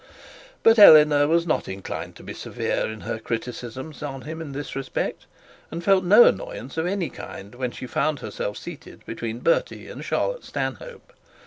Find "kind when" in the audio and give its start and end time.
7.11-7.69